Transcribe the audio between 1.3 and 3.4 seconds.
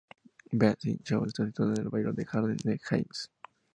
situado en el barrio de Jardín Heights.